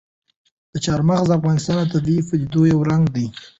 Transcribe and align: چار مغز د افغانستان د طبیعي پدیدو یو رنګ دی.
چار 0.85 1.01
مغز 1.09 1.27
د 1.27 1.31
افغانستان 1.39 1.77
د 1.79 1.85
طبیعي 1.93 2.21
پدیدو 2.29 2.61
یو 2.73 2.79
رنګ 2.89 3.03
دی. 3.15 3.27